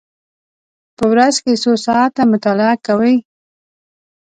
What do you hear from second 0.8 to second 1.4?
په ورځ